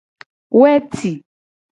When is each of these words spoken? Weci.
Weci. 0.59 1.11